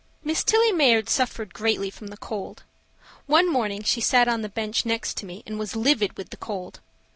[0.23, 2.63] MISS TILLIE MAYARD suffered greatly from cold.
[3.27, 6.37] One morning she sat on the bench next to me and was livid with the
[6.37, 6.79] cold.